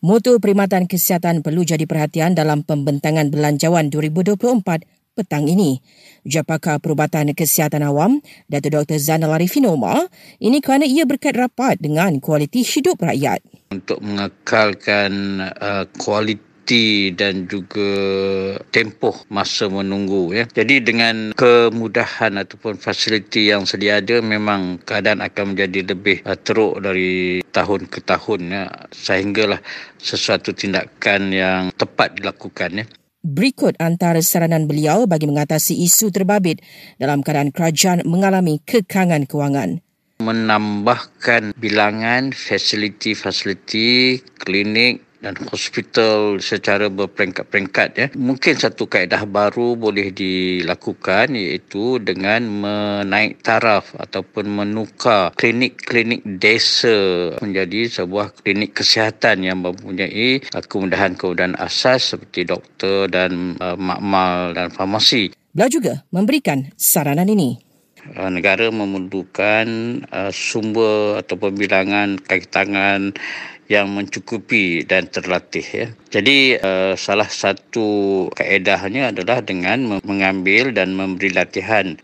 [0.00, 4.80] Mutu perkhidmatan kesihatan perlu jadi perhatian dalam pembentangan belanjawan 2024
[5.12, 5.84] petang ini.
[6.24, 8.96] Japaka Perubatan Kesihatan Awam, Datuk Dr.
[8.96, 10.08] Zainal Arifin Omar,
[10.40, 13.44] ini kerana ia berkait rapat dengan kualiti hidup rakyat.
[13.76, 15.12] Untuk mengekalkan
[15.60, 17.90] uh, kualiti kuantiti dan juga
[18.70, 20.46] tempoh masa menunggu ya.
[20.46, 26.78] Jadi dengan kemudahan ataupun fasiliti yang sedia ada memang keadaan akan menjadi lebih uh, teruk
[26.78, 28.64] dari tahun ke tahun ya
[28.94, 29.58] sehinggalah
[29.98, 32.86] sesuatu tindakan yang tepat dilakukan ya.
[33.20, 36.64] Berikut antara saranan beliau bagi mengatasi isu terbabit
[36.96, 39.84] dalam keadaan kerajaan mengalami kekangan kewangan
[40.20, 48.06] menambahkan bilangan fasiliti-fasiliti klinik dan hospital secara berperingkat-peringkat ya.
[48.16, 58.02] Mungkin satu kaedah baru boleh dilakukan iaitu dengan menaik taraf ataupun menukar klinik-klinik desa menjadi
[58.02, 65.30] sebuah klinik kesihatan yang mempunyai kemudahan-kemudahan asas seperti doktor dan uh, makmal dan farmasi.
[65.50, 67.69] Beliau juga memberikan saranan ini
[68.16, 69.66] uh, negara memerlukan
[70.10, 73.14] uh, sumber atau bilangan kaki tangan
[73.70, 75.86] yang mencukupi dan terlatih ya.
[76.10, 81.94] Jadi uh, salah satu kaedahnya adalah dengan mengambil dan memberi latihan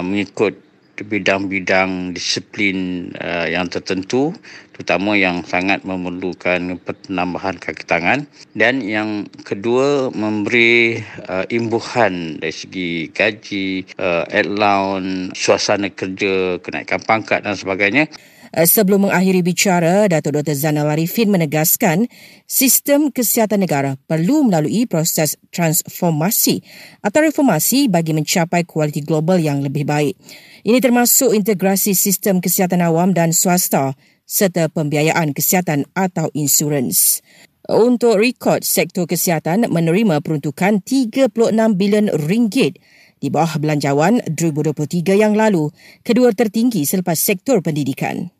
[0.00, 0.69] mengikut
[1.04, 4.32] bidang-bidang disiplin uh, yang tertentu
[4.72, 8.24] terutama yang sangat memerlukan penambahan kaki tangan
[8.56, 17.44] dan yang kedua memberi uh, imbuhan dari segi gaji, uh, allowance, suasana kerja, kenaikan pangkat
[17.44, 18.08] dan sebagainya
[18.50, 20.58] Eh, sebelum mengakhiri bicara, Datuk Dr.
[20.58, 22.10] Zanal Arifin menegaskan
[22.50, 26.58] sistem kesihatan negara perlu melalui proses transformasi
[26.98, 30.18] atau reformasi bagi mencapai kualiti global yang lebih baik.
[30.66, 33.94] Ini termasuk integrasi sistem kesihatan awam dan swasta
[34.26, 37.22] serta pembiayaan kesihatan atau insurans.
[37.70, 41.30] Untuk rekod, sektor kesihatan menerima peruntukan 36
[41.78, 42.82] bilion ringgit
[43.22, 45.70] di bawah belanjawan 2023 yang lalu,
[46.02, 48.34] kedua tertinggi selepas sektor pendidikan.